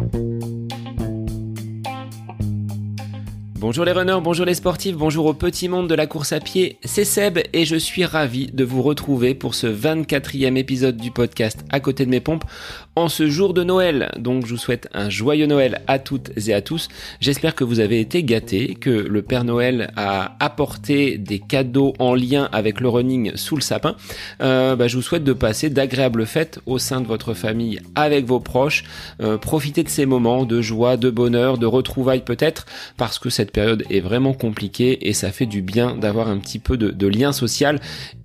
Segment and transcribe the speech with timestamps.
[0.00, 0.39] Bye.
[3.60, 6.78] Bonjour les runners, bonjour les sportifs, bonjour au petit monde de la course à pied,
[6.82, 11.62] c'est Seb et je suis ravi de vous retrouver pour ce 24e épisode du podcast
[11.68, 12.46] À côté de mes pompes
[12.96, 14.10] en ce jour de Noël.
[14.18, 16.88] Donc je vous souhaite un joyeux Noël à toutes et à tous.
[17.20, 22.14] J'espère que vous avez été gâtés, que le Père Noël a apporté des cadeaux en
[22.14, 23.94] lien avec le running sous le sapin.
[24.42, 28.24] Euh, bah, je vous souhaite de passer d'agréables fêtes au sein de votre famille avec
[28.24, 28.84] vos proches.
[29.20, 32.64] Euh, profitez de ces moments de joie, de bonheur, de retrouvailles peut-être
[32.96, 36.58] parce que cette période est vraiment compliquée et ça fait du bien d'avoir un petit
[36.58, 37.80] peu de, lien social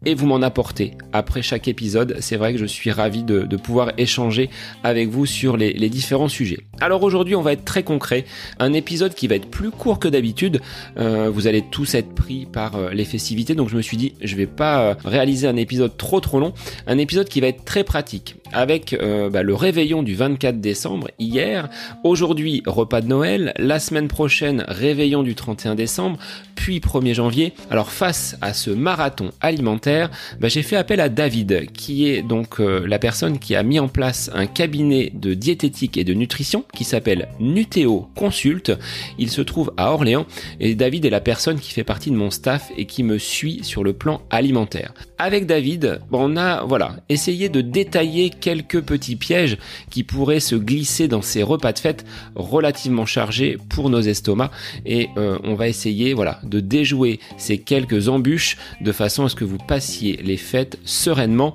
[0.05, 2.17] et vous m'en apportez après chaque épisode.
[2.19, 4.49] C'est vrai que je suis ravi de, pouvoir échanger
[4.83, 6.59] avec vous sur les, différents sujets.
[6.81, 8.25] Alors aujourd'hui on va être très concret,
[8.59, 10.61] un épisode qui va être plus court que d'habitude.
[10.97, 13.55] Euh, vous allez tous être pris par euh, les festivités.
[13.55, 16.53] Donc je me suis dit je vais pas euh, réaliser un épisode trop trop long,
[16.85, 18.35] un épisode qui va être très pratique.
[18.51, 18.95] Avec
[19.31, 21.67] bah, le réveillon du 24 décembre hier,
[22.05, 26.17] aujourd'hui repas de Noël, la semaine prochaine réveillon du 31 décembre,
[26.55, 27.53] puis 1er janvier.
[27.69, 32.59] Alors face à ce marathon alimentaire, bah, j'ai fait appel à David, qui est donc
[32.59, 36.83] la personne qui a mis en place un cabinet de diététique et de nutrition qui
[36.83, 38.71] s'appelle Nutéo Consult.
[39.17, 40.25] Il se trouve à Orléans
[40.59, 43.63] et David est la personne qui fait partie de mon staff et qui me suit
[43.63, 44.93] sur le plan alimentaire.
[45.17, 49.57] Avec David, on a voilà essayé de détailler quelques petits pièges
[49.89, 52.05] qui pourraient se glisser dans ces repas de fête
[52.35, 54.51] relativement chargés pour nos estomacs
[54.85, 59.35] et euh, on va essayer voilà de déjouer ces quelques embûches de façon à ce
[59.35, 61.53] que vous passiez les fêtes sereinement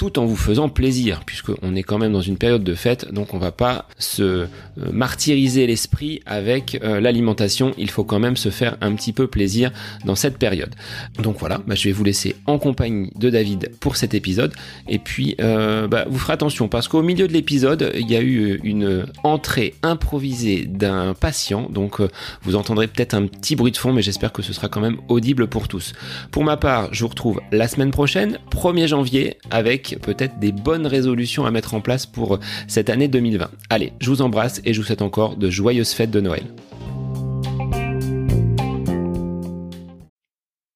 [0.00, 3.34] tout en vous faisant plaisir, puisqu'on est quand même dans une période de fête, donc
[3.34, 4.46] on va pas se euh,
[4.90, 9.70] martyriser l'esprit avec euh, l'alimentation, il faut quand même se faire un petit peu plaisir
[10.06, 10.74] dans cette période.
[11.18, 14.54] Donc voilà, bah, je vais vous laisser en compagnie de David pour cet épisode,
[14.88, 18.22] et puis euh, bah, vous ferez attention, parce qu'au milieu de l'épisode, il y a
[18.22, 21.98] eu une entrée improvisée d'un patient, donc
[22.40, 24.96] vous entendrez peut-être un petit bruit de fond, mais j'espère que ce sera quand même
[25.08, 25.92] audible pour tous.
[26.30, 30.86] Pour ma part, je vous retrouve la semaine prochaine, 1er janvier, avec peut-être des bonnes
[30.86, 33.50] résolutions à mettre en place pour cette année 2020.
[33.70, 36.44] Allez, je vous embrasse et je vous souhaite encore de joyeuses fêtes de Noël.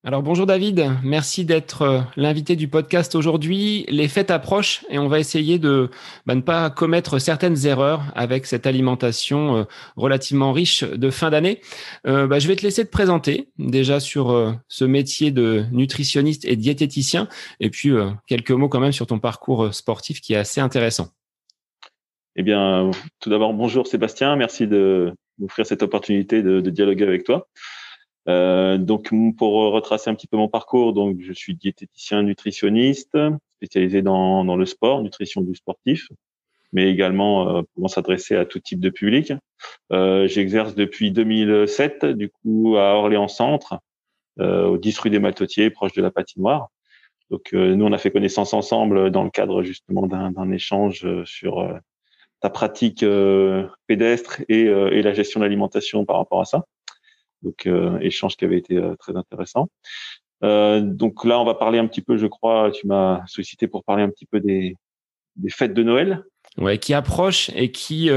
[0.07, 3.87] Alors bonjour David, merci d'être euh, l'invité du podcast aujourd'hui.
[3.89, 5.89] Les fêtes approchent et on va essayer de
[6.27, 9.65] bah, ne pas commettre certaines erreurs avec cette alimentation euh,
[9.97, 11.63] relativement riche de fin d'année.
[12.07, 16.57] Euh, bah, je vais te laisser te présenter déjà sur ce métier de nutritionniste et
[16.57, 17.27] diététicien
[17.61, 17.93] et puis
[18.27, 21.09] quelques mots quand même sur ton parcours sportif qui est assez intéressant.
[22.37, 27.49] Eh bien, tout d'abord bonjour Sébastien, merci de m'offrir cette opportunité de dialoguer avec toi.
[28.29, 33.19] Euh, donc pour retracer un petit peu mon parcours, donc je suis diététicien nutritionniste
[33.57, 36.09] spécialisé dans, dans le sport, nutrition du sportif,
[36.73, 39.33] mais également euh, pouvant s'adresser à tout type de public.
[39.93, 43.79] Euh, J'exerce depuis 2007 du coup à Orléans Centre,
[44.41, 46.69] euh, au 10 rue des Maltotiers, proche de la patinoire.
[47.31, 51.81] Donc euh, nous on a fait connaissance ensemble dans le cadre justement d'un échange sur
[52.41, 53.05] ta pratique
[53.87, 56.65] pédestre et, et la gestion de l'alimentation par rapport à ça
[57.45, 59.69] donc euh, échange qui avait été euh, très intéressant.
[60.43, 63.85] Euh, donc là, on va parler un petit peu, je crois, tu m'as sollicité pour
[63.85, 64.77] parler un petit peu des,
[65.37, 66.25] des fêtes de Noël.
[66.59, 68.11] Ouais, qui approchent et qui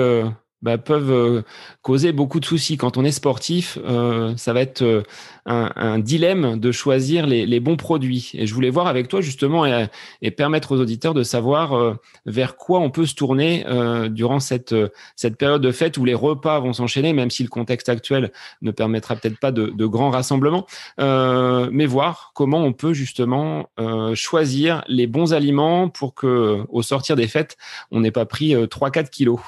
[0.63, 1.41] bah, peuvent euh,
[1.84, 2.78] causer beaucoup de soucis.
[2.78, 5.03] Quand on est sportif, euh, ça va être euh,
[5.45, 8.31] un, dilemme de choisir les, bons produits.
[8.34, 12.79] Et je voulais voir avec toi justement et, permettre aux auditeurs de savoir vers quoi
[12.79, 13.66] on peut se tourner
[14.09, 14.75] durant cette,
[15.16, 18.31] cette période de fête où les repas vont s'enchaîner, même si le contexte actuel
[18.62, 20.67] ne permettra peut-être pas de, de, grands rassemblements,
[21.00, 23.69] mais voir comment on peut justement
[24.13, 27.57] choisir les bons aliments pour que au sortir des fêtes,
[27.90, 29.40] on n'ait pas pris 3-4 kilos.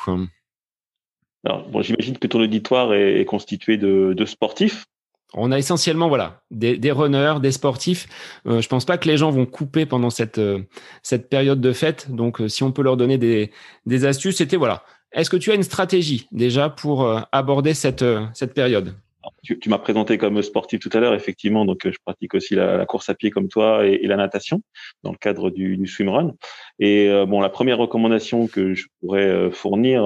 [1.45, 4.85] Alors, bon, j'imagine que ton auditoire est, constitué de, de, sportifs.
[5.33, 8.07] On a essentiellement voilà des, des runners, des sportifs.
[8.45, 10.59] Euh, je pense pas que les gens vont couper pendant cette euh,
[11.03, 12.11] cette période de fête.
[12.11, 13.51] Donc, euh, si on peut leur donner des,
[13.85, 14.83] des astuces, c'était voilà.
[15.11, 18.95] Est-ce que tu as une stratégie déjà pour euh, aborder cette cette période?
[19.43, 21.63] Tu, tu m'as présenté comme sportif tout à l'heure, effectivement.
[21.63, 24.61] Donc, je pratique aussi la, la, course à pied comme toi et, et, la natation
[25.03, 26.33] dans le cadre du, du swimrun.
[26.79, 30.03] Et bon, la première recommandation que je pourrais fournir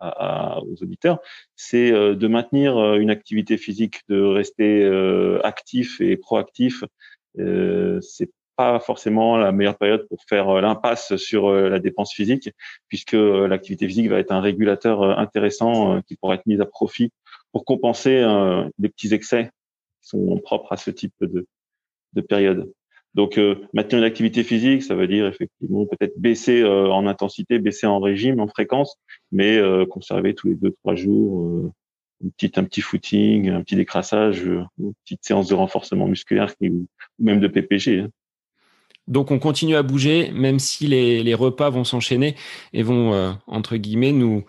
[0.00, 1.18] aux auditeurs,
[1.56, 6.84] c'est euh, de maintenir euh, une activité physique, de rester euh, actif et proactif.
[7.36, 12.50] c'est pas forcément la meilleure période pour faire l'impasse sur la dépense physique,
[12.88, 17.10] puisque l'activité physique va être un régulateur intéressant qui pourra être mis à profit
[17.52, 18.22] pour compenser
[18.78, 19.50] les petits excès
[20.02, 21.46] qui sont propres à ce type de,
[22.12, 22.70] de période.
[23.14, 27.58] Donc, euh, maintenir une activité physique, ça veut dire effectivement peut-être baisser euh, en intensité,
[27.58, 28.96] baisser en régime, en fréquence,
[29.32, 31.72] mais euh, conserver tous les deux trois jours
[32.22, 36.86] une petite, un petit footing, un petit décrassage, une petite séance de renforcement musculaire ou
[37.18, 38.00] même de PPG.
[38.00, 38.10] Hein.
[39.08, 42.36] Donc on continue à bouger, même si les, les repas vont s'enchaîner
[42.74, 44.44] et vont entre guillemets nous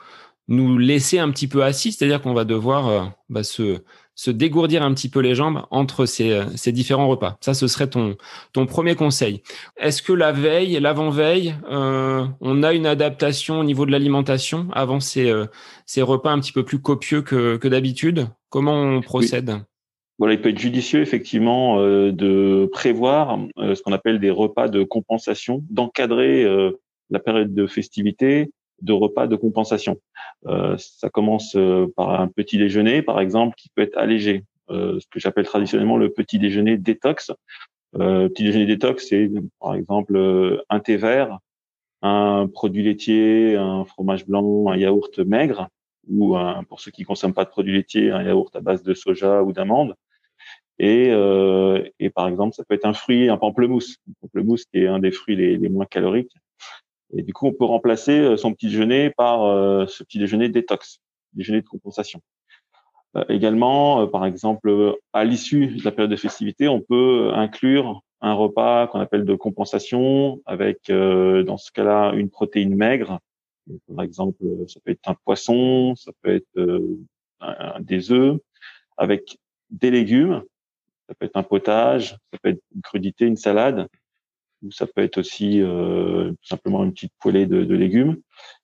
[0.49, 3.81] nous laisser un petit peu assis, c'est-à-dire qu'on va devoir bah, se
[4.15, 7.37] se dégourdir un petit peu les jambes entre ces, euh, ces différents repas.
[7.41, 8.17] Ça, ce serait ton,
[8.53, 9.41] ton premier conseil.
[9.77, 14.99] Est-ce que la veille, l'avant-veille, euh, on a une adaptation au niveau de l'alimentation avant
[14.99, 15.45] ces, euh,
[15.85, 18.27] ces repas un petit peu plus copieux que, que d'habitude?
[18.49, 19.51] Comment on procède?
[20.19, 25.63] Voilà, il peut être judicieux effectivement de prévoir ce qu'on appelle des repas de compensation,
[25.71, 26.45] d'encadrer
[27.09, 28.51] la période de festivité
[28.81, 30.00] de repas de compensation.
[30.48, 34.44] Euh, ça commence euh, par un petit déjeuner, par exemple, qui peut être allégé.
[34.69, 37.31] Euh, ce que j'appelle traditionnellement le petit déjeuner détox.
[38.00, 39.30] Euh, petit déjeuner détox, c'est
[39.60, 41.39] par exemple un thé vert,
[42.01, 45.68] un produit laitier, un fromage blanc, un yaourt maigre,
[46.07, 48.94] ou un, pour ceux qui consomment pas de produits laitiers, un yaourt à base de
[48.94, 49.95] soja ou d'amande.
[50.80, 54.88] Et, euh, et, par exemple, ça peut être un fruit, un pamplemousse, pamplemousse qui est
[54.88, 56.33] un des fruits les moins caloriques.
[57.13, 60.49] Et du coup, on peut remplacer euh, son petit déjeuner par euh, ce petit déjeuner
[60.49, 60.99] détox,
[61.33, 62.21] déjeuner de compensation.
[63.17, 68.33] Euh, également, par exemple, à l'issue de la période de festivité, on peut inclure un
[68.33, 73.19] repas qu'on appelle de compensation avec, dans ce cas-là, une protéine maigre.
[73.93, 78.39] Par exemple, ça peut être un poisson, ça peut être des œufs,
[78.95, 79.39] avec
[79.71, 80.43] des légumes,
[81.09, 83.87] ça peut être un potage, ça peut être une crudité, une salade,
[84.63, 88.17] ou ça peut être aussi euh, simplement une petite poêlée de, de, légumes.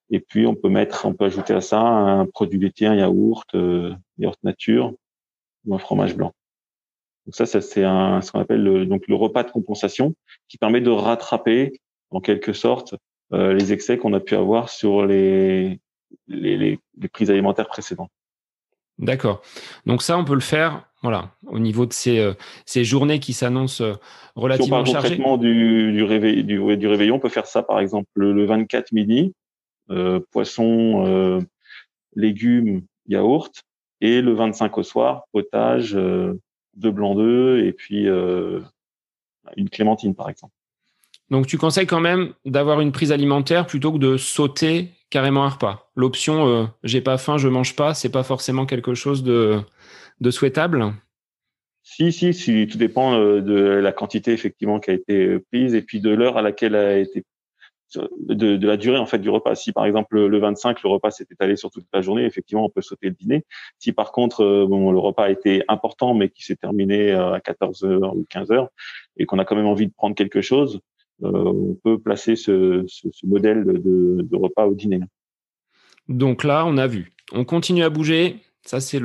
[0.09, 3.47] Et puis on peut mettre, on peut ajouter à ça un produit laitier, un yaourt,
[3.55, 4.93] euh, yaourt nature
[5.65, 6.33] ou un fromage blanc.
[7.25, 10.15] Donc ça, ça c'est ce qu'on appelle le, donc le repas de compensation
[10.47, 12.95] qui permet de rattraper en quelque sorte
[13.33, 15.81] euh, les excès qu'on a pu avoir sur les,
[16.27, 18.11] les, les, les prises alimentaires précédentes.
[18.97, 19.41] D'accord.
[19.85, 22.33] Donc ça, on peut le faire, voilà, au niveau de ces, euh,
[22.65, 23.93] ces journées qui s'annoncent euh,
[24.35, 27.63] relativement si on parle concrètement du, du, réveil, du, du, réveillon, on peut faire ça
[27.63, 29.33] par exemple le 24 midi,
[29.89, 31.39] euh, poisson, euh,
[32.13, 33.63] légumes, yaourt,
[34.01, 36.33] et le 25 au soir, potage, euh,
[36.75, 40.53] deux blancs d'œufs et puis une clémentine par exemple.
[41.29, 45.49] Donc tu conseilles quand même d'avoir une prise alimentaire plutôt que de sauter carrément un
[45.49, 45.89] repas.
[45.95, 49.59] L'option euh, j'ai pas faim, je mange pas, c'est pas forcément quelque chose de,
[50.19, 50.93] de souhaitable?
[51.83, 55.81] Si, si, si, tout dépend euh, de la quantité effectivement qui a été prise et
[55.81, 57.23] puis de l'heure à laquelle a été
[57.95, 59.55] de, de, la durée en fait du repas.
[59.55, 62.69] Si par exemple le 25 le repas s'est étalé sur toute la journée, effectivement on
[62.69, 63.45] peut sauter le dîner.
[63.79, 67.39] Si par contre euh, bon le repas a été important mais qui s'est terminé à
[67.41, 68.67] 14 h ou 15 h
[69.15, 70.81] et qu'on a quand même envie de prendre quelque chose,
[71.23, 72.85] euh, on peut placer ce,
[73.25, 74.99] modèle de, repas au dîner.
[76.07, 77.11] Donc là, on a vu.
[77.33, 78.37] On continue à bouger.
[78.67, 78.99] Ça, c'est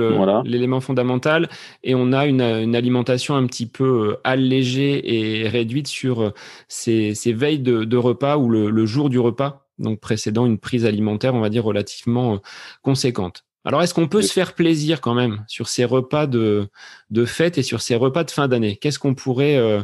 [0.44, 1.48] l'élément fondamental.
[1.82, 2.40] Et on a une,
[2.74, 6.30] alimentation un petit peu euh, allégée et réduite sur euh,
[6.68, 11.40] ces, veilles de, repas ou le, jour du repas, donc précédant une prise alimentaire, on
[11.40, 12.40] va dire, relativement
[12.82, 13.44] conséquente.
[13.64, 16.68] Alors, est-ce qu'on peut se faire plaisir quand même sur ces repas de,
[17.10, 18.76] de fête et sur ces repas de fin d'année?
[18.76, 19.82] Qu'est-ce qu'on pourrait euh,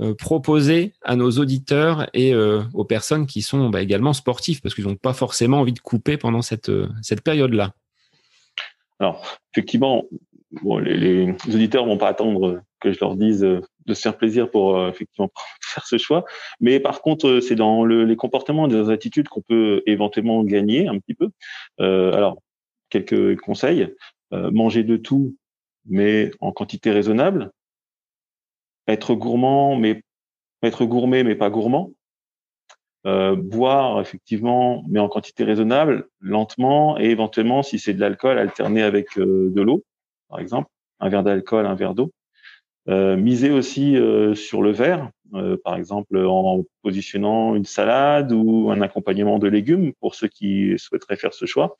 [0.00, 4.74] euh, proposer à nos auditeurs et euh, aux personnes qui sont bah, également sportifs parce
[4.74, 6.72] qu'ils n'ont pas forcément envie de couper pendant cette,
[7.02, 7.72] cette période-là
[9.00, 10.04] Alors, effectivement,
[10.62, 14.50] bon, les, les, auditeurs vont pas attendre que je leur dise de se faire plaisir
[14.50, 15.30] pour effectivement
[15.62, 16.24] faire ce choix.
[16.60, 20.98] Mais par contre, c'est dans le, les comportements, des attitudes qu'on peut éventuellement gagner un
[20.98, 21.30] petit peu.
[21.78, 22.38] alors,
[22.90, 23.88] quelques conseils.
[24.32, 25.36] Euh, manger de tout,
[25.86, 27.50] mais en quantité raisonnable.
[28.86, 30.02] Être gourmand, mais
[30.62, 31.90] être gourmet, mais pas gourmand.
[33.06, 38.82] Euh, boire effectivement, mais en quantité raisonnable, lentement, et éventuellement, si c'est de l'alcool, alterner
[38.82, 39.84] avec euh, de l'eau,
[40.28, 40.68] par exemple,
[41.00, 42.12] un verre d'alcool, un verre d'eau.
[42.88, 48.70] Euh, miser aussi euh, sur le verre, euh, par exemple en positionnant une salade ou
[48.70, 51.76] un accompagnement de légumes pour ceux qui souhaiteraient faire ce choix.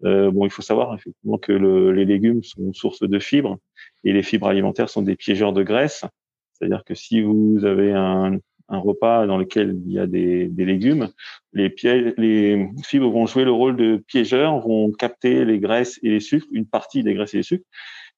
[0.00, 3.58] bon, il faut savoir effectivement que le, les légumes sont source de fibres
[4.04, 6.04] et les fibres alimentaires sont des piégeurs de graisse.
[6.52, 10.64] C'est-à-dire que si vous avez un, un, repas dans lequel il y a des, des
[10.64, 11.08] légumes,
[11.52, 11.74] les,
[12.16, 16.46] les fibres vont jouer le rôle de piégeurs, vont capter les graisses et les sucres,
[16.52, 17.66] une partie des graisses et les sucres,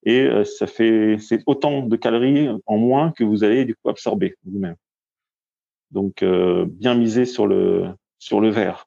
[0.04, 3.90] et euh, ça fait c'est autant de calories en moins que vous allez du coup
[3.90, 4.76] absorber vous-même.
[5.90, 7.88] Donc euh, bien miser sur le
[8.18, 8.86] sur le vert.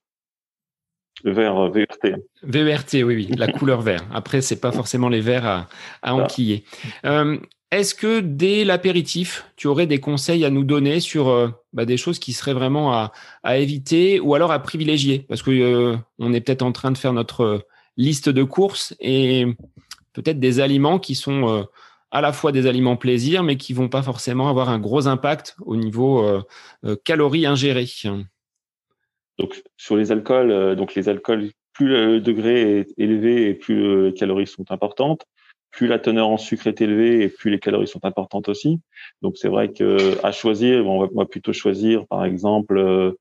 [1.24, 2.16] Le vert euh, VRT.
[2.44, 4.02] VRT, oui, oui, la couleur vert.
[4.12, 5.70] Après, c'est pas forcément les verts à,
[6.02, 6.66] à enquiller.
[7.06, 7.38] Euh,
[7.78, 11.98] est-ce que dès l'apéritif, tu aurais des conseils à nous donner sur euh, bah, des
[11.98, 15.26] choses qui seraient vraiment à, éviter ou alors à privilégier?
[15.30, 17.60] Parce que euh, on est peut-être en train de faire notre euh,
[17.96, 19.46] liste de courses et
[20.14, 21.66] peut-être des aliments qui sont
[22.12, 25.56] à la fois des aliments plaisir, mais qui vont pas forcément avoir un gros impact
[25.62, 26.44] au niveau
[27.04, 27.88] calories ingérées.
[29.38, 34.14] Donc sur les alcools, donc les alcools, plus le degré est élevé et plus les
[34.14, 35.26] calories sont importantes
[35.74, 38.80] plus la teneur en sucre est élevée et plus les calories sont importantes aussi.
[39.22, 43.12] Donc c'est vrai que à choisir, on va, plutôt choisir par exemple euh,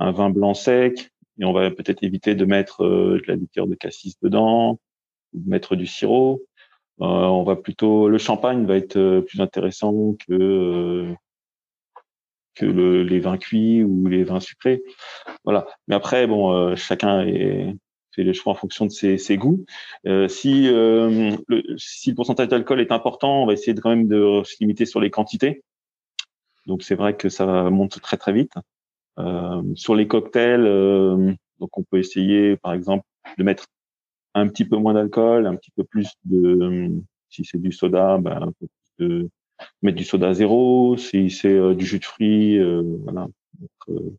[0.00, 3.68] un vin blanc sec et on va peut-être éviter de mettre euh, de la liqueur
[3.68, 4.80] de cassis dedans,
[5.32, 6.42] ou mettre du sirop.
[7.00, 11.14] Euh, on va plutôt le champagne va être plus intéressant que
[12.56, 14.82] que les vins cuits ou les vins sucrés.
[15.44, 15.66] Voilà.
[15.86, 17.76] Mais après bon, chacun est
[18.14, 19.64] fait les choix en fonction de ses, ses goûts.
[20.06, 23.90] Euh, si, euh, le, si le pourcentage d'alcool est important, on va essayer de quand
[23.90, 25.62] même de se limiter sur les quantités.
[26.66, 28.52] Donc c'est vrai que ça monte très très vite.
[29.18, 33.04] Euh, sur les cocktails, euh, donc on peut essayer par exemple
[33.38, 33.66] de mettre
[34.34, 36.90] un petit peu moins d'alcool, un petit peu plus de,
[37.28, 38.52] si c'est du soda, ben,
[38.98, 39.28] de
[39.82, 40.96] mettre du soda zéro.
[40.96, 42.58] Si c'est euh, du jus de fruits,
[43.04, 43.28] voilà.
[43.88, 44.16] Euh,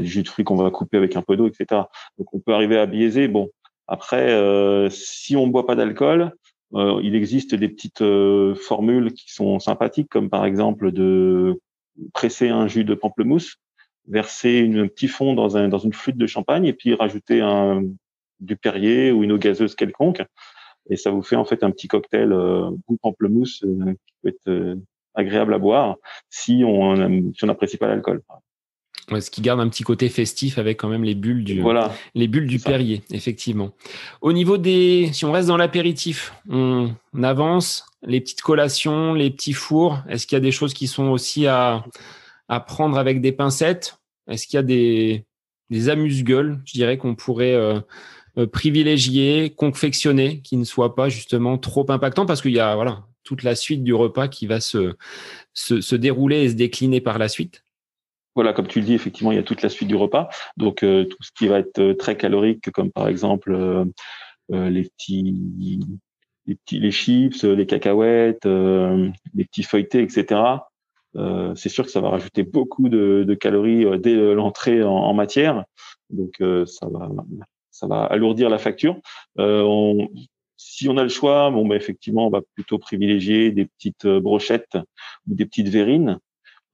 [0.00, 1.82] jus de fruits qu'on va couper avec un peu d'eau, etc.
[2.18, 3.28] Donc on peut arriver à biaiser.
[3.28, 3.50] Bon,
[3.86, 6.32] après, euh, si on boit pas d'alcool,
[6.74, 11.60] euh, il existe des petites euh, formules qui sont sympathiques, comme par exemple de
[12.12, 13.56] presser un jus de pamplemousse,
[14.08, 17.82] verser un petit fond dans, un, dans une flûte de champagne et puis rajouter un,
[18.40, 20.22] du Perrier ou une eau gazeuse quelconque.
[20.90, 24.78] Et ça vous fait en fait un petit cocktail euh, goût pamplemousse qui peut être
[25.14, 25.96] agréable à boire
[26.28, 28.20] si on si on n'apprécie pas l'alcool
[29.20, 31.62] ce qui garde un petit côté festif avec quand même les bulles du,
[32.14, 33.72] les bulles du Perrier, effectivement.
[34.20, 39.52] Au niveau des, si on reste dans l'apéritif, on, avance, les petites collations, les petits
[39.52, 39.98] fours.
[40.08, 41.84] Est-ce qu'il y a des choses qui sont aussi à,
[42.48, 43.98] à prendre avec des pincettes?
[44.28, 45.24] Est-ce qu'il y a des,
[45.70, 47.80] des amuse-gueules, je dirais, qu'on pourrait euh,
[48.38, 52.26] euh, privilégier, confectionner, qui ne soient pas justement trop impactants?
[52.26, 54.94] Parce qu'il y a voilà toute la suite du repas qui va se,
[55.54, 57.63] se, se dérouler et se décliner par la suite.
[58.34, 60.28] Voilà, comme tu le dis, effectivement, il y a toute la suite du repas.
[60.56, 63.84] Donc, euh, tout ce qui va être euh, très calorique, comme par exemple euh,
[64.50, 65.80] les petits,
[66.46, 70.40] les petits, les chips, les cacahuètes, les petits feuilletés, etc.
[71.54, 75.64] c'est sûr que ça va rajouter beaucoup de, de calories dès l'entrée en, matière.
[76.10, 76.34] Donc,
[76.66, 77.08] ça va,
[77.70, 79.00] ça va alourdir la facture.
[79.38, 80.08] On,
[80.58, 84.76] si on a le choix, bon, ben effectivement, on va plutôt privilégier des petites brochettes
[85.26, 86.18] ou des petites verrines euh,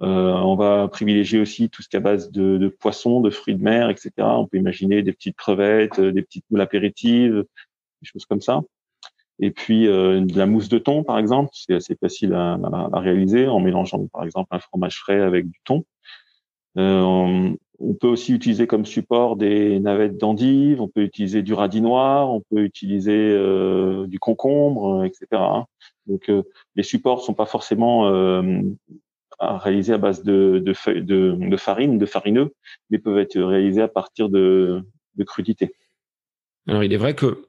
[0.00, 3.54] on va privilégier aussi tout ce qui est à base de, de, poissons, de fruits
[3.54, 4.12] de mer, etc.
[4.18, 7.44] On peut imaginer des petites crevettes, euh, des petites moules apéritives,
[8.02, 8.62] des choses comme ça.
[9.40, 12.58] Et puis euh, de la mousse de thon, par exemple, c'est assez facile à,
[12.92, 15.84] à, réaliser en mélangeant, par exemple, un fromage frais avec du thon.
[16.76, 17.50] Euh,
[17.82, 22.30] on peut aussi utiliser comme support des navettes d'endive, on peut utiliser du radis noir,
[22.30, 25.42] on peut utiliser euh, du concombre, etc.
[26.06, 26.30] Donc
[26.76, 28.10] les supports sont pas forcément
[29.40, 32.52] réalisés à base de, de, de, de, farine, de farineux,
[32.90, 34.82] mais peuvent être réalisés à partir de,
[35.16, 35.72] de crudités.
[36.68, 37.44] Alors, il est vrai que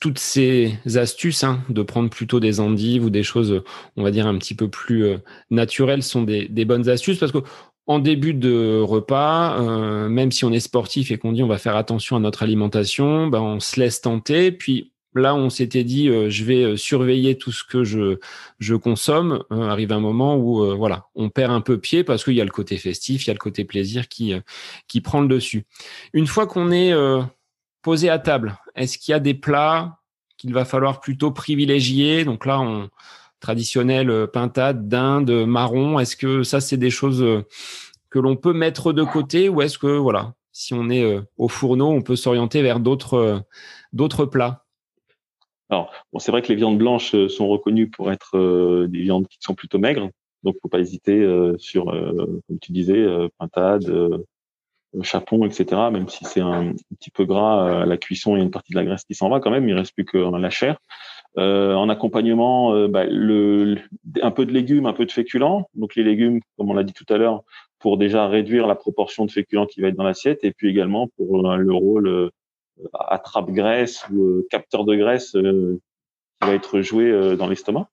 [0.00, 3.62] toutes ces astuces hein, de prendre plutôt des endives ou des choses,
[3.96, 5.18] on va dire, un petit peu plus euh,
[5.50, 7.38] naturelles sont des, des bonnes astuces parce que
[7.86, 11.56] en début de repas, euh, même si on est sportif et qu'on dit on va
[11.56, 14.52] faire attention à notre alimentation, ben on se laisse tenter.
[14.52, 19.42] Puis Là, on s'était dit, euh, je vais euh, surveiller tout ce que je, consomme.
[19.50, 22.44] Euh, arrive un moment où, voilà, on perd un peu pied parce qu'il y a
[22.44, 24.34] le côté festif, il y a le côté plaisir qui,
[25.02, 25.66] prend le dessus.
[26.12, 26.92] Une fois qu'on est
[27.82, 29.98] posé à table, est-ce qu'il y a des plats
[30.36, 32.24] qu'il va falloir plutôt privilégier?
[32.24, 32.90] Donc là, on
[33.40, 35.98] traditionnel pintade, dinde, marron.
[35.98, 37.24] Est-ce que ça, c'est des choses
[38.10, 41.88] que l'on peut mettre de côté ou est-ce que, voilà, si on est au fourneau,
[41.88, 43.44] on peut s'orienter vers d'autres
[44.30, 44.67] plats?
[45.70, 49.00] Alors, bon, c'est vrai que les viandes blanches euh, sont reconnues pour être euh, des
[49.00, 50.08] viandes qui sont plutôt maigres,
[50.42, 53.06] donc faut pas hésiter euh, sur, comme tu disais,
[53.38, 53.92] pintade,
[55.02, 55.90] chapon, etc.
[55.92, 58.72] Même si c'est un, petit peu gras à la cuisson, il y a une partie
[58.72, 59.68] de la graisse qui s'en va quand même.
[59.68, 60.78] Il reste plus que la chair.
[61.36, 63.78] en accompagnement, bah, le,
[64.22, 65.68] un peu de légumes, un peu de féculents.
[65.74, 67.42] Donc les légumes, comme on l'a dit tout à l'heure,
[67.80, 71.08] pour déjà réduire la proportion de féculents qui va être dans l'assiette, et puis également
[71.16, 72.30] pour le rôle
[72.92, 75.80] attrape graisse ou euh, capteur de graisse euh,
[76.40, 77.88] qui va être joué euh, dans l'estomac.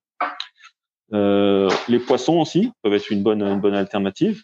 [1.12, 4.44] les poissons aussi peuvent être une bonne, une bonne alternative.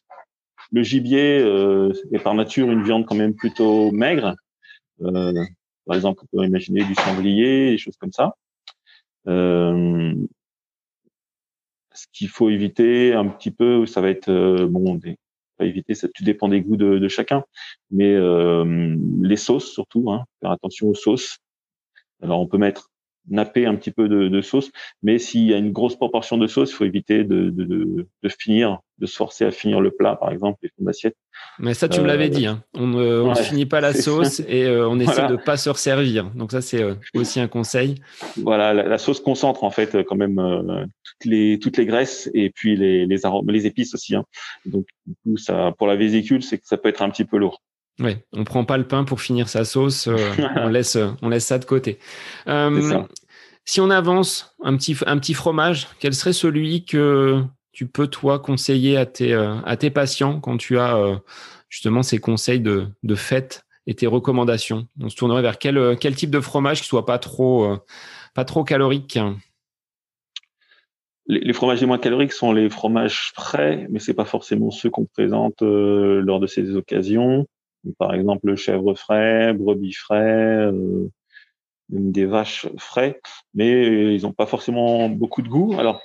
[0.71, 1.39] Le gibier
[2.11, 4.35] est par nature une viande quand même plutôt maigre.
[4.99, 8.35] par exemple, on peut imaginer du sanglier, des choses comme ça.
[9.25, 10.15] ce
[12.13, 14.31] qu'il faut éviter un petit peu, ça va être
[14.65, 15.17] bon, des,
[15.65, 17.43] éviter, ça tout dépend des goûts de, chacun,
[17.89, 18.15] mais
[19.21, 21.37] les sauces surtout, hein, faire attention aux sauces.
[22.21, 22.90] Alors on peut mettre
[23.29, 24.71] napper un petit peu de, de sauce.
[25.03, 27.65] Mais s'il y a une grosse proportion de sauce, il faut éviter de, de,
[28.23, 31.15] de, finir, de se forcer à finir le plat, par exemple, les fonds d'assiette.
[31.59, 32.45] Mais ça, tu me l'avais euh, dit.
[32.45, 32.63] Hein.
[32.73, 36.31] On ne finit pas la sauce et euh, on essaie de pas se resservir.
[36.35, 37.95] Donc ça, c'est euh, aussi un conseil.
[38.37, 40.35] Voilà, la, sauce concentre en fait quand même
[41.03, 44.15] toutes les toutes les graisses et puis les les arômes, les épices aussi.
[44.15, 44.25] Hein.
[44.65, 47.37] Donc du coup, ça pour la vésicule, c'est que ça peut être un petit peu
[47.37, 47.61] lourd.
[47.99, 50.17] Oui, on prend pas le pain pour finir sa sauce, euh,
[50.57, 51.99] on laisse on laisse ça de côté.
[52.47, 53.03] Euh,
[53.65, 57.43] si on avance un petit un petit fromage, quel serait celui que
[57.73, 61.21] tu peux toi conseiller à tes euh, à tes patients quand tu as
[61.69, 64.87] justement ces conseils de de fête et tes recommandations?
[64.99, 67.77] On se tournerait vers quel quel type de fromage qui soit pas trop
[68.33, 69.19] pas trop calorique?
[71.27, 75.05] Les, fromages les moins caloriques sont les fromages frais, mais c'est pas forcément ceux qu'on
[75.05, 77.47] présente lors de ces occasions
[77.97, 81.09] par exemple le chèvre frais, brebis frais, euh,
[81.89, 83.19] des vaches frais,
[83.53, 85.75] mais ils n'ont pas forcément beaucoup de goût.
[85.77, 86.01] Alors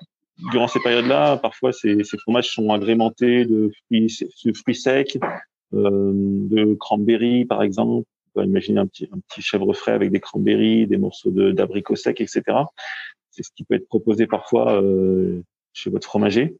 [0.50, 5.18] durant ces périodes-là, parfois ces, ces, fromages sont agrémentés de fruits, de fruits secs,
[5.74, 8.06] euh, de cranberries par exemple.
[8.34, 11.96] On peut imaginer un petit, un petit chèvre frais avec des cranberries, des morceaux d'abricots
[11.96, 12.42] secs, etc.
[13.30, 15.42] C'est ce qui peut être proposé parfois euh,
[15.72, 16.56] chez votre fromager.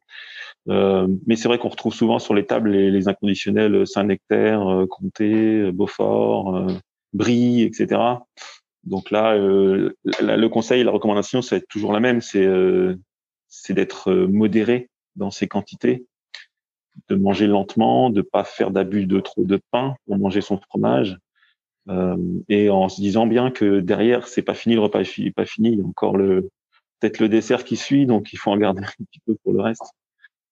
[0.69, 4.87] Euh, mais c'est vrai qu'on retrouve souvent sur les tables les, les inconditionnels Saint-Nectaire, euh,
[4.87, 6.67] Comté, euh, Beaufort, euh,
[7.13, 8.01] Brie, etc.
[8.85, 12.47] Donc là, euh, le conseil, la recommandation, être toujours la même, c'est
[13.49, 16.07] c'est d'être modéré dans ses quantités,
[17.09, 21.19] de manger lentement, de pas faire d'abus de trop de pain pour manger son fromage,
[21.89, 22.17] euh,
[22.49, 25.71] et en se disant bien que derrière, c'est pas fini, le repas est pas fini,
[25.73, 26.15] il y a encore
[27.01, 29.61] peut-être le dessert qui suit, donc il faut en garder un petit peu pour le
[29.63, 29.96] reste.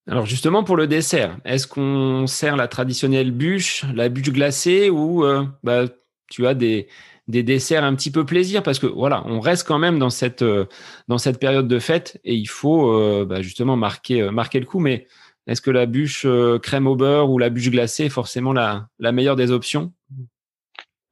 [0.06, 5.24] Alors justement pour le dessert, est-ce qu'on sert la traditionnelle bûche, la bûche glacée ou
[5.24, 5.86] euh, bah,
[6.30, 6.88] tu as des,
[7.26, 8.62] des desserts un petit peu plaisir?
[8.62, 10.66] Parce que voilà, on reste quand même dans cette euh,
[11.08, 14.78] dans cette période de fête et il faut euh, bah, justement marquer marquer le coup.
[14.78, 15.06] Mais
[15.46, 16.26] est-ce que la bûche
[16.62, 19.92] crème au beurre ou la bûche glacée est forcément la, la meilleure des options?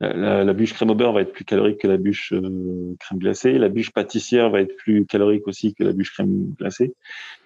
[0.03, 3.19] La, la, bûche crème au beurre va être plus calorique que la bûche euh, crème
[3.19, 3.59] glacée.
[3.59, 6.93] La bûche pâtissière va être plus calorique aussi que la bûche crème glacée,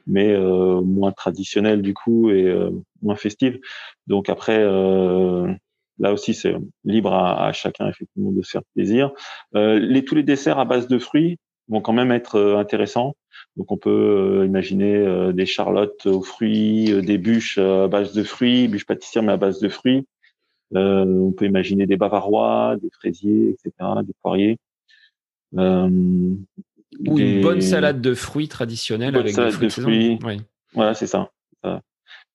[0.06, 2.70] mais euh, moins traditionnelle du coup et euh,
[3.02, 3.60] moins festive.
[4.06, 4.64] Donc après,
[5.98, 9.12] là aussi c'est libre à, à, chacun effectivement de se faire plaisir.
[9.54, 11.38] les, tous les desserts à base de fruits
[11.68, 13.16] vont quand même être intéressants.
[13.56, 18.86] Donc on peut imaginer des charlottes aux fruits, des bûches à base de fruits, bûches
[18.86, 20.06] pâtissières mais à base de fruits.
[20.74, 24.58] Euh, on peut imaginer des bavarois, des fraisiers, etc., des poiriers.
[25.56, 25.88] Euh,
[27.06, 30.18] ou une bonne salade de fruits traditionnelle avec des fruits de, fruits.
[30.24, 30.40] Oui.
[30.72, 31.30] Voilà, c'est ça.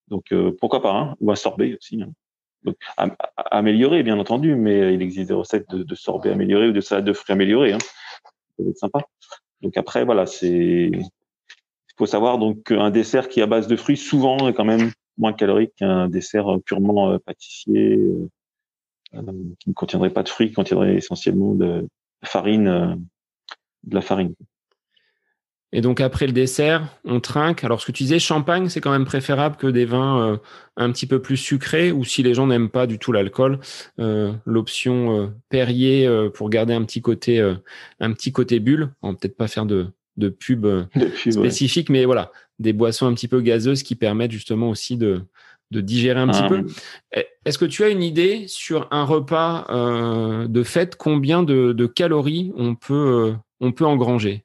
[0.08, 2.02] Donc euh, pourquoi pas, hein ou un sorbet aussi.
[2.02, 2.12] Hein.
[2.64, 2.76] Donc,
[3.36, 7.06] amélioré, bien entendu, mais il existe des recettes de, de sorbet amélioré ou de salade
[7.06, 7.74] de fruits améliorée.
[7.74, 7.80] Hein.
[7.80, 9.00] Ça peut être sympa.
[9.62, 10.92] Donc après, voilà, c'est.
[10.92, 14.66] Il faut savoir donc qu'un dessert qui est à base de fruits souvent est quand
[14.66, 17.98] même moins calorique qu'un dessert euh, purement euh, pâtissier
[19.14, 19.22] euh,
[19.60, 21.88] qui ne contiendrait pas de fruits, qui contiendrait essentiellement de
[22.24, 22.98] farine,
[23.84, 24.34] de la farine.
[25.74, 27.64] Et donc après le dessert, on trinque.
[27.64, 30.40] Alors ce que tu disais, champagne, c'est quand même préférable que des vins
[30.76, 33.60] un petit peu plus sucrés, ou si les gens n'aiment pas du tout l'alcool,
[33.98, 37.42] l'option Perrier pour garder un petit côté,
[38.60, 38.94] bulle.
[39.02, 40.68] On peut-être pas faire de, de pub,
[41.16, 45.24] spécifique, mais voilà, des boissons un petit peu gazeuses qui permettent justement aussi de,
[45.72, 46.50] de digérer un petit ah.
[46.50, 46.66] peu.
[47.16, 51.74] Eh, est-ce que tu as une idée sur un repas euh, de fête, combien de,
[51.74, 54.44] de, calories on peut, euh, on peut engranger?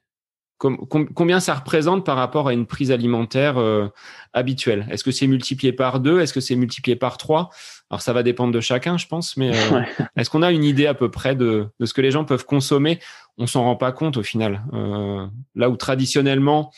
[0.57, 3.89] Combien ça représente par rapport à une prise alimentaire euh,
[4.33, 4.87] habituelle?
[4.89, 6.19] Est-ce que c'est multiplié par deux?
[6.19, 7.49] Est-ce que c'est multiplié par trois?
[7.89, 9.81] Alors ça va dépendre de chacun, je pense, mais euh,
[10.17, 12.45] est-ce qu'on a une idée à peu près de, de, ce que les gens peuvent
[12.45, 12.99] consommer?
[13.37, 14.63] On s'en rend pas compte au final.
[14.73, 16.71] Euh, là où traditionnellement,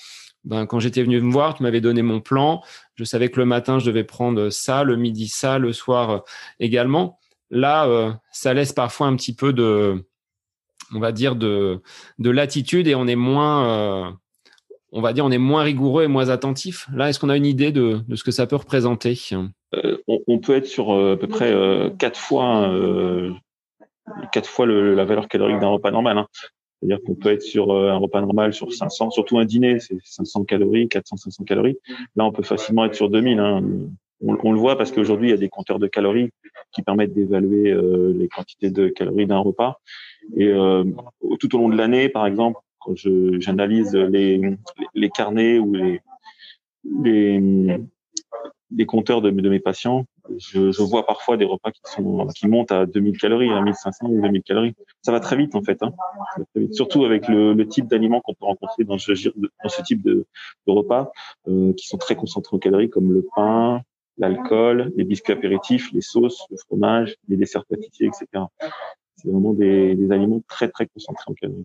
[0.43, 2.61] ben, quand j'étais venu me voir, tu m'avais donné mon plan.
[2.95, 6.19] Je savais que le matin, je devais prendre ça, le midi ça, le soir euh,
[6.59, 7.19] également.
[7.51, 10.05] Là, euh, ça laisse parfois un petit peu de,
[10.93, 11.81] on va dire, de,
[12.19, 14.11] de latitude et on est moins, euh,
[14.91, 16.87] on va dire, on est moins rigoureux et moins attentif.
[16.93, 19.19] Là, est-ce qu'on a une idée de, de, ce que ça peut représenter?
[20.07, 21.53] On, on, peut être sur à peu près
[21.99, 22.73] quatre fois,
[24.31, 26.17] quatre fois la valeur calorique d'un repas normal.
[26.17, 26.27] Hein.
[26.79, 29.97] C'est-à-dire qu'on peut être sur euh, un repas normal sur 500, surtout un dîner, c'est
[30.03, 31.77] 500 calories, 400, 500 calories.
[32.15, 33.39] Là, on peut facilement être sur 2000.
[33.39, 33.61] Hein.
[34.21, 36.29] On, le voit parce qu'aujourd'hui, il y a des compteurs de calories
[36.71, 39.79] qui permettent d'évaluer euh, les quantités de calories d'un repas.
[40.35, 40.83] Et euh,
[41.39, 44.41] tout au long de l'année, par exemple, quand j'analyse les,
[44.93, 46.01] les carnets ou les,
[47.03, 47.79] les,
[48.71, 50.05] les compteurs de, de mes patients,
[50.37, 54.07] je, je, vois parfois des repas qui sont qui montent à 2000 calories, à 1500
[54.07, 54.75] ou 2000 calories.
[55.01, 55.91] Ça va très vite en fait, hein.
[56.71, 60.25] surtout avec le, le type d'aliments qu'on peut rencontrer dans ce, dans ce type de,
[60.67, 61.11] de repas
[61.47, 63.81] euh, qui sont très concentrés en calories, comme le pain,
[64.17, 68.45] l'alcool, les biscuits apéritifs, les sauces, le fromage, les desserts pâtissiers, etc.
[69.21, 71.63] C'est vraiment des, aliments très très concentrés en.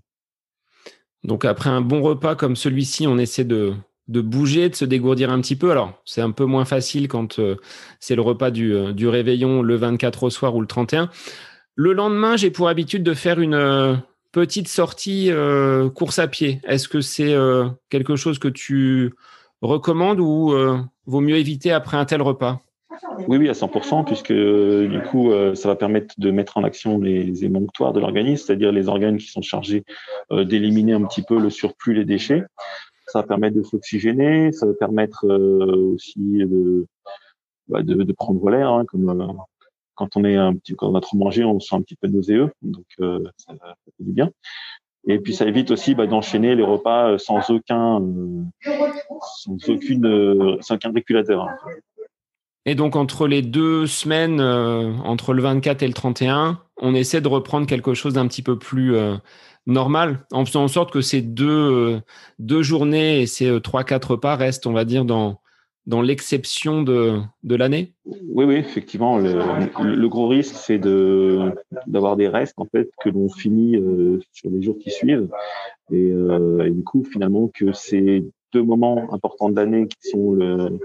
[1.22, 3.74] Donc après un bon repas comme celui-ci, on essaie de
[4.08, 5.70] bouger, de se dégourdir un petit peu.
[5.70, 7.56] Alors, c'est un peu moins facile quand euh,
[8.00, 11.10] c'est le repas du, euh, réveillon le 24 au soir ou le 31.
[11.76, 13.94] Le lendemain, j'ai pour habitude de faire une euh,
[14.32, 15.30] petite sortie
[15.94, 16.60] course à pied.
[16.64, 17.36] Est-ce que c'est
[17.88, 19.14] quelque chose que tu
[19.62, 20.52] recommandes ou
[21.06, 22.60] vaut mieux éviter après un tel repas?
[23.28, 27.44] Oui, oui, à 100%, puisque du coup, ça va permettre de mettre en action les
[27.44, 29.84] émonctoires de l'organisme, c'est-à-dire les organes qui sont chargés
[30.30, 32.44] d'éliminer un petit peu le surplus, les déchets
[33.14, 36.86] ça va permettre de s'oxygéner, ça va permettre euh, aussi de,
[37.68, 39.32] bah, de, de, prendre l'air, hein, comme euh,
[39.94, 41.94] quand on est un petit, quand on a trop mangé, on se sent un petit
[41.94, 44.30] peu nauséeux, donc euh, ça, ça, fait du bien.
[45.06, 48.02] Et puis ça évite aussi bah, d'enchaîner les repas sans aucun,
[48.62, 51.42] sans aucune, sans aucun régulateur.
[51.42, 51.56] Hein.
[52.66, 57.28] Et donc entre les deux semaines, entre le 24 et le 31, on essaie de
[57.28, 58.96] reprendre quelque chose d'un petit peu plus
[59.66, 62.00] normal, en faisant en sorte que ces deux, euh,
[62.38, 65.40] deux journées et ces euh, trois, quatre repas restent, on va dire, dans,
[65.86, 69.18] dans l'exception de, de l'année Oui, oui, effectivement.
[69.18, 71.52] Le, gros risque, c'est de,
[71.86, 75.28] d'avoir des restes, en fait, que l'on finit euh, sur les jours qui suivent.
[75.90, 80.78] Et, et, du coup, finalement, que ces deux moments importants de l'année, qui sont le,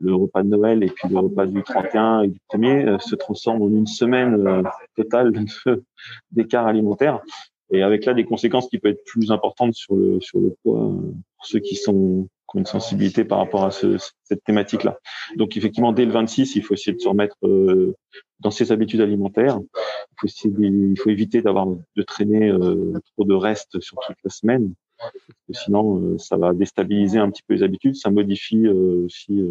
[0.00, 3.62] le repas de Noël et puis le repas du 31 et du 1er, se transforment
[3.62, 4.64] en une semaine
[4.96, 5.32] totale
[6.30, 7.22] d'écart alimentaire
[7.70, 10.84] et avec là des conséquences qui peuvent être plus importantes sur le sur le poids
[10.84, 14.84] euh, pour ceux qui sont qui ont une sensibilité par rapport à ce, cette thématique
[14.84, 14.98] là.
[15.36, 17.94] Donc effectivement dès le 26, il faut essayer de se remettre euh,
[18.40, 19.58] dans ses habitudes alimentaires.
[19.60, 24.16] Il faut essayer il faut éviter d'avoir de traîner euh, trop de restes sur toute
[24.22, 25.12] la semaine parce
[25.48, 29.42] que sinon ça va déstabiliser un petit peu les habitudes, ça modifie aussi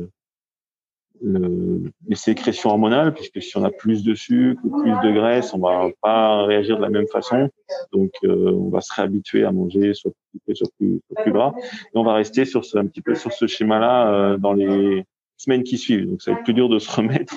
[1.23, 5.53] le, les sécrétions hormonales, puisque si on a plus de sucre ou plus de graisse,
[5.53, 7.49] on va pas réagir de la même façon.
[7.91, 10.11] Donc, euh, on va se réhabituer à manger soit
[10.45, 11.53] plus, soit plus, soit plus gras.
[11.61, 15.05] Et on va rester sur ce, un petit peu sur ce schéma-là euh, dans les
[15.43, 16.07] semaines qui suivent.
[16.07, 17.35] Donc, ça va être plus dur de se remettre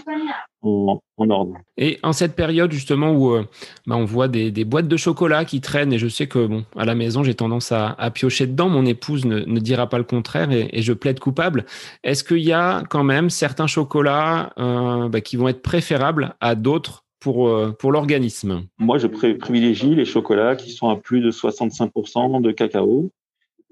[0.62, 1.54] en, en ordre.
[1.76, 3.44] Et en cette période justement où euh,
[3.86, 6.64] bah, on voit des, des, boîtes de chocolat qui traînent, et je sais que bon,
[6.76, 8.68] à la maison j'ai tendance à, à, piocher dedans.
[8.68, 11.66] Mon épouse ne, ne dira pas le contraire et, et je plaide coupable.
[12.04, 16.54] Est-ce qu'il y a quand même certains chocolats euh, bah, qui vont être préférables à
[16.54, 18.62] d'autres pour, euh, pour l'organisme?
[18.78, 23.10] Moi, je privilégie les chocolats qui sont à plus de 65% de cacao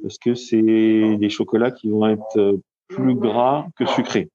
[0.02, 0.60] parce que c'est
[1.16, 4.30] des chocolats qui vont être plus gras que sucrés.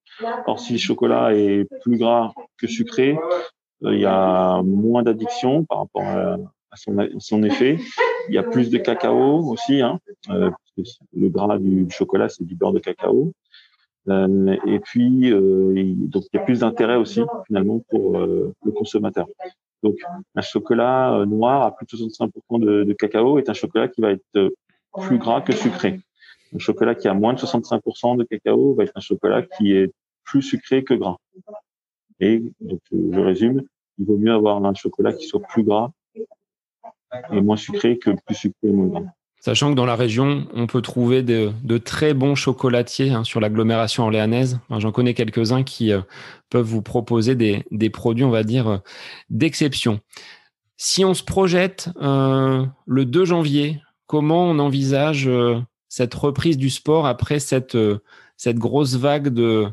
[0.47, 3.17] Or, si le chocolat est plus gras que sucré,
[3.85, 6.37] euh, il y a moins d'addiction par rapport à,
[7.19, 7.77] son, effet.
[8.27, 9.81] Il y a plus de cacao aussi.
[9.81, 10.51] Hein, euh,
[11.15, 13.31] le gras du, chocolat, c'est du beurre de cacao.
[14.07, 19.27] Euh, et puis, il y a plus d'intérêt aussi finalement pour le consommateur.
[19.81, 19.95] Donc,
[20.35, 24.11] un chocolat noir à plus de 65% de, de, cacao est un chocolat qui va
[24.11, 24.51] être
[24.93, 26.01] plus gras que sucré.
[26.53, 29.91] Un chocolat qui a moins de 65% de cacao va être un chocolat qui est
[30.23, 31.17] plus sucré que gras.
[32.19, 33.63] Et donc, je résume,
[33.97, 35.91] il vaut mieux avoir un chocolat qui soit plus gras
[37.31, 39.11] et moins sucré que plus sucré et moins gras.
[39.41, 44.03] Sachant que dans la région, on peut trouver de, très bons chocolatiers hein, sur l'agglomération
[44.03, 44.59] orléanaise.
[44.69, 46.01] J'en connais quelques-uns qui euh,
[46.49, 48.77] peuvent vous proposer des, des, produits, on va dire, euh,
[49.29, 50.01] d'exception.
[50.75, 55.29] Si on se projette euh, le 2 janvier, comment on envisage
[55.89, 57.77] cette reprise du sport après cette,
[58.37, 59.67] cette grosse vague de,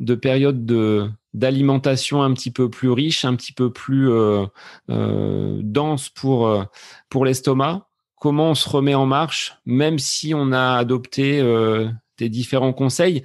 [0.00, 4.46] de périodes de d'alimentation un petit peu plus riche, un petit peu plus euh,
[4.90, 6.64] euh, dense pour euh,
[7.10, 7.86] pour l'estomac.
[8.20, 13.22] Comment on se remet en marche, même si on a adopté euh, des différents conseils?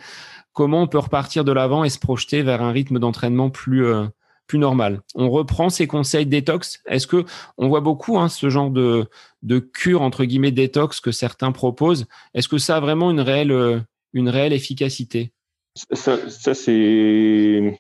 [0.52, 4.06] Comment on peut repartir de l'avant et se projeter vers un rythme d'entraînement plus euh,
[4.48, 5.02] plus normal.
[5.16, 6.82] On reprend ces conseils détox.
[6.86, 7.26] Est-ce que
[7.58, 9.06] on voit beaucoup hein, ce genre de
[9.42, 12.06] de cure entre guillemets détox que certains proposent?
[12.34, 15.34] Est-ce que ça a vraiment une réelle une réelle efficacité?
[15.76, 17.80] Ça, ça c'est.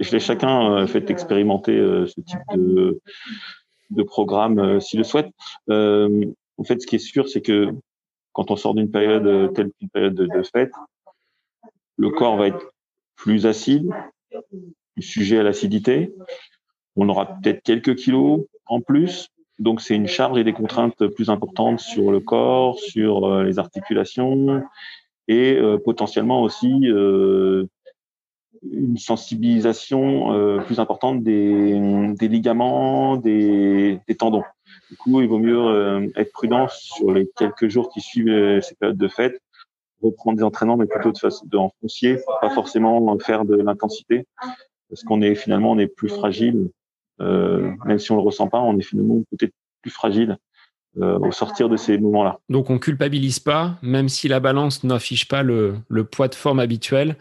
[0.00, 3.00] Je l'ai chacun euh, fait expérimenter euh, ce type de,
[3.90, 5.30] de programme euh, s'il le souhaite.
[5.68, 7.72] en fait, ce qui est sûr, c'est que
[8.32, 10.72] quand on sort d'une période telle qu'une période de, fête,
[11.96, 12.70] le corps va être
[13.16, 13.90] plus acide,
[15.02, 16.14] sujet à l'acidité.
[16.96, 19.28] On aura peut-être quelques kilos en plus.
[19.58, 24.62] Donc, c'est une charge et des contraintes plus importantes sur le corps, sur les articulations,
[25.28, 26.68] et potentiellement aussi
[28.62, 34.42] une sensibilisation plus importante des, ligaments, des, des, tendons.
[34.90, 38.98] Du coup, il vaut mieux être prudent sur les quelques jours qui suivent ces périodes
[38.98, 39.40] de fête,
[40.02, 44.26] reprendre des entraînements, mais plutôt de, façon, de en foncier, pas forcément faire de l'intensité,
[44.88, 46.70] parce qu'on est finalement on est plus fragile,
[47.20, 50.38] euh, même si on le ressent pas, on est finalement peut-être plus fragile
[50.98, 52.38] euh, au sortir de ces moments-là.
[52.48, 56.60] Donc on culpabilise pas, même si la balance n'affiche pas le, le poids de forme
[56.60, 57.16] habituel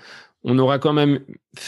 [0.48, 1.20] on aura quand même,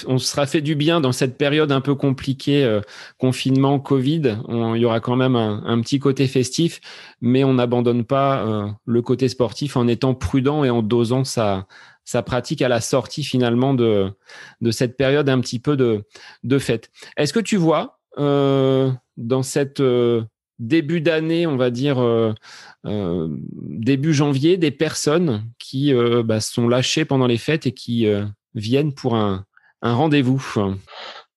[0.06, 2.80] on sera fait du bien dans cette période un peu compliquée, euh,
[3.18, 4.38] confinement, Covid.
[4.48, 6.80] il y aura quand même un, petit côté festif,
[7.20, 11.66] mais on n'abandonne pas euh, le côté sportif en étant prudent et en dosant sa,
[12.24, 14.14] pratique à la sortie finalement de,
[14.70, 16.92] cette période un petit peu de, fête.
[17.18, 19.82] Est-ce que tu vois euh, dans cette
[20.60, 21.98] début d'année, on va dire
[22.86, 28.08] début janvier, des personnes qui bah, sont lâchées pendant les fêtes et qui
[28.60, 29.46] viennent pour un,
[29.82, 30.44] rendez-vous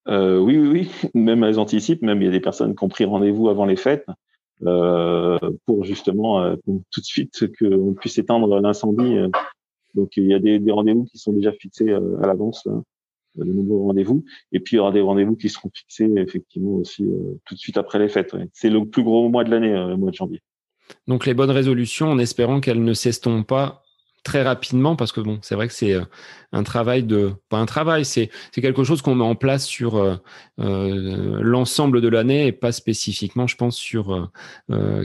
[0.09, 1.11] euh, oui, oui, oui.
[1.15, 2.03] Même elles anticipent.
[2.03, 4.07] Même il y a des personnes qui ont pris rendez-vous avant les fêtes
[4.63, 9.17] euh, pour justement euh, tout de suite qu'on puisse éteindre l'incendie.
[9.95, 12.67] Donc il y a des, rendez-vous qui sont déjà fixés à l'avance,
[13.37, 14.25] de nouveaux rendez-vous.
[14.53, 17.05] Et puis il y aura des rendez-vous qui seront fixés effectivement aussi
[17.45, 18.35] tout de suite après les fêtes.
[18.53, 20.41] C'est le plus gros mois de l'année, le mois de janvier.
[21.07, 23.83] Donc les bonnes résolutions, en espérant qu'elles ne s'estompent pas
[24.23, 26.05] très rapidement parce que bon, c'est vrai que c'est euh,
[26.53, 30.17] un travail de pas un travail, c'est quelque chose qu'on met en place sur euh,
[30.59, 34.31] euh l'ensemble de l'année et pas spécifiquement, je pense, sur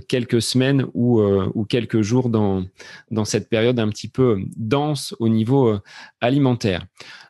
[0.07, 2.63] quelques semaines ou ou quelques jours dans
[3.11, 5.77] dans cette période un petit peu dense au niveau
[6.19, 6.85] alimentaire.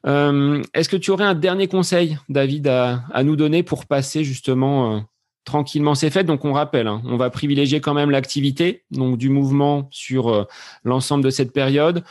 [0.05, 5.05] Est-ce que tu aurais un dernier conseil, David, à, à nous donner pour passer justement
[5.45, 6.23] tranquillement c'est fait.
[6.23, 10.43] Donc on rappelle, hein, on va privilégier quand même l'activité, donc du mouvement sur euh,
[10.83, 12.03] l'ensemble de cette période.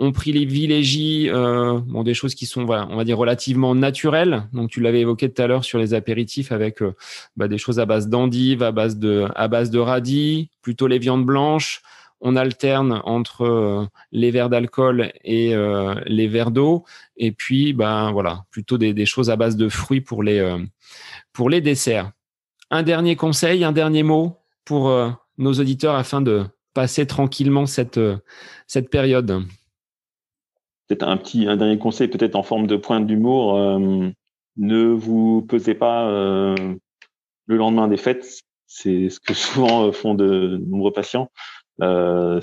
[0.00, 4.44] On privilégie euh, bon, des choses qui sont, voilà, on va dire relativement naturelles.
[4.52, 6.94] Donc tu l'avais évoqué tout à l'heure sur les apéritifs avec euh,
[7.36, 11.00] bah, des choses à base d'endives, à base de, à base de radis, plutôt les
[11.00, 11.82] viandes blanches.
[12.20, 15.54] On alterne entre euh, les verres d'alcool et
[16.06, 16.84] les verres d'eau,
[17.16, 20.56] et puis ben voilà, plutôt des, des, choses à base de fruits pour les
[21.32, 22.10] pour les desserts.
[22.70, 27.96] Un dernier conseil, un dernier mot pour euh, nos auditeurs afin de passer tranquillement cette,
[27.96, 28.18] euh,
[28.66, 29.42] cette période
[30.86, 33.56] Peut-être un petit un dernier conseil, peut-être en forme de point d'humour.
[33.56, 34.08] Euh,
[34.56, 38.40] ne vous pesez pas le lendemain des fêtes.
[38.66, 41.30] C'est ce que souvent font de nombreux patients.
[41.78, 42.40] ça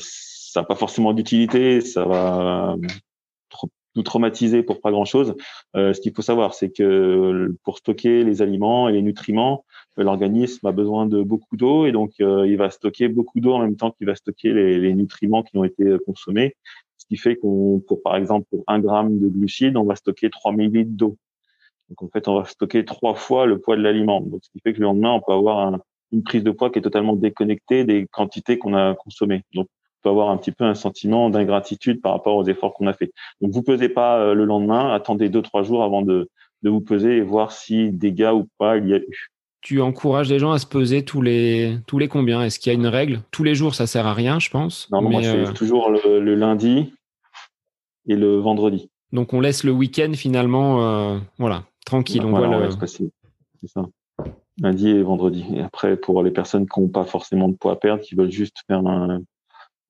[0.55, 1.81] n'a pas forcément d'utilité.
[1.81, 2.75] Ça va
[3.95, 5.35] nous traumatiser pour pas grand chose.
[5.73, 9.65] ce qu'il faut savoir, c'est que pour stocker les aliments et les nutriments,
[10.03, 13.59] l'organisme a besoin de beaucoup d'eau et donc euh, il va stocker beaucoup d'eau en
[13.59, 16.55] même temps qu'il va stocker les, les, nutriments qui ont été euh, consommés.
[16.97, 20.29] Ce qui fait qu'on, pour par exemple, pour un gramme de glucides, on va stocker
[20.29, 21.17] 3 millilitres d'eau.
[21.89, 24.21] Donc en fait, on va stocker trois fois le poids de l'aliment.
[24.21, 25.79] Donc ce qui fait que le lendemain, on peut avoir
[26.11, 29.43] une prise de poids qui est totalement déconnectée des quantités qu'on a consommées.
[29.53, 32.87] Donc on peut avoir un petit peu un sentiment d'ingratitude par rapport aux efforts qu'on
[32.87, 33.11] a fait.
[33.41, 36.29] Donc vous pesez pas euh, le lendemain, attendez deux trois jours avant de,
[36.63, 39.29] de vous peser et voir si dégâts ou pas il y a eu
[39.65, 42.43] tu encourages les gens à se peser tous les tous les combien?
[42.43, 43.21] Est-ce qu'il y a une règle?
[43.31, 44.87] Tous les jours, ça sert à rien, je pense.
[44.91, 46.93] Non, moi, c'est euh, toujours le, lundi
[48.07, 48.91] et le vendredi.
[49.11, 52.23] Donc, on laisse le week-end finalement, euh, voilà, tranquille.
[52.23, 52.69] on voit le...
[52.85, 53.09] C'est
[53.65, 53.87] ça.
[54.61, 55.43] Lundi et vendredi.
[55.55, 58.31] Et après, pour les personnes qui n'ont pas forcément de poids à perdre, qui veulent
[58.31, 59.19] juste faire un,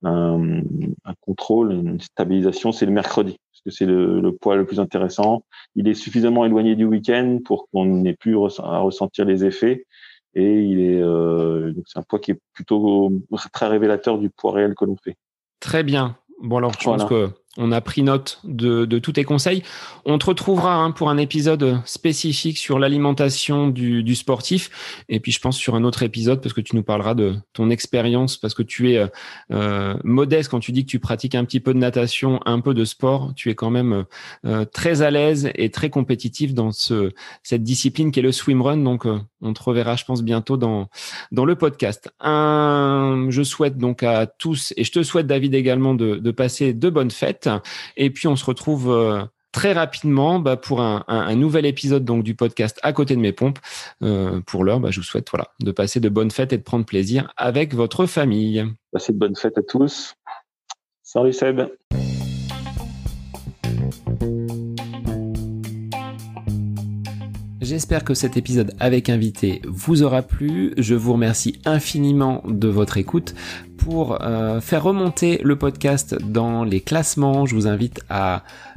[0.03, 0.61] un,
[1.03, 3.35] un contrôle, une stabilisation, c'est le mercredi
[3.65, 5.43] que c'est le, poids le plus intéressant.
[5.75, 9.85] Il est suffisamment éloigné du week-end pour qu'on n'ait plus à ressentir les effets.
[10.35, 13.11] Et il est euh, c'est un poids qui est plutôt
[13.53, 15.15] très révélateur du poids réel que l'on fait.
[15.59, 16.17] Très bien.
[16.41, 19.63] Bon alors je pense que on a pris note de, tous tes conseils.
[20.05, 25.03] On te retrouvera hein, pour un épisode spécifique sur l'alimentation du, sportif.
[25.09, 27.69] Et puis, je pense sur un autre épisode, parce que tu nous parleras de ton
[27.69, 29.05] expérience, parce que tu es
[29.51, 32.73] euh, modeste quand tu dis que tu pratiques un petit peu de natation, un peu
[32.73, 33.33] de sport.
[33.35, 34.05] Tu es quand même
[34.45, 37.11] euh, très à l'aise et très compétitif dans ce,
[37.43, 38.77] cette discipline qui est le swimrun.
[38.77, 40.89] Donc, euh, on te reverra, je pense, bientôt dans,
[41.31, 42.09] le podcast.
[42.21, 46.89] Je souhaite donc à tous, et je te souhaite, David, également de, de passer de
[46.89, 47.44] bonnes fêtes
[47.97, 52.35] et puis on se retrouve euh, très rapidement bah, pour un, nouvel épisode donc du
[52.35, 53.59] podcast à côté de mes pompes.
[54.03, 56.63] Euh, pour l'heure, bah, je vous souhaite voilà de passer de bonnes fêtes et de
[56.63, 58.65] prendre plaisir avec votre famille.
[58.91, 60.15] Passez de bonnes fêtes à tous.
[61.03, 61.61] Salut Seb.
[67.65, 70.75] J'espère que cet épisode avec invité vous aura plu.
[70.77, 73.33] Je vous remercie infiniment de votre écoute.
[73.85, 78.41] Pour euh, faire remonter le podcast dans les classements, je vous invite à